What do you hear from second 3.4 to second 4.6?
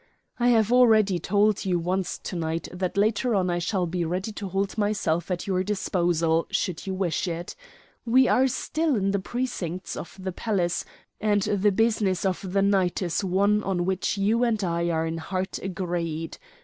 I shall be ready to